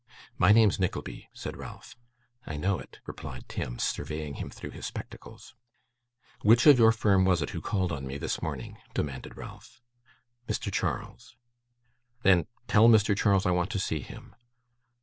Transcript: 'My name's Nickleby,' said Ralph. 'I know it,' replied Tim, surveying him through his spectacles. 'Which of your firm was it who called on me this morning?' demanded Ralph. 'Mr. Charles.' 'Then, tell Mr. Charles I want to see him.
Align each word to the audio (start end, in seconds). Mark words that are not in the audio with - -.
'My 0.39 0.51
name's 0.51 0.79
Nickleby,' 0.79 1.29
said 1.31 1.55
Ralph. 1.57 1.95
'I 2.47 2.57
know 2.57 2.79
it,' 2.79 2.99
replied 3.05 3.47
Tim, 3.47 3.77
surveying 3.77 4.33
him 4.33 4.49
through 4.49 4.71
his 4.71 4.87
spectacles. 4.87 5.53
'Which 6.41 6.65
of 6.65 6.79
your 6.79 6.91
firm 6.91 7.23
was 7.23 7.43
it 7.43 7.51
who 7.51 7.61
called 7.61 7.91
on 7.91 8.07
me 8.07 8.17
this 8.17 8.41
morning?' 8.41 8.79
demanded 8.95 9.37
Ralph. 9.37 9.79
'Mr. 10.49 10.73
Charles.' 10.73 11.35
'Then, 12.23 12.47
tell 12.67 12.89
Mr. 12.89 13.15
Charles 13.15 13.45
I 13.45 13.51
want 13.51 13.69
to 13.73 13.79
see 13.79 13.99
him. 13.99 14.35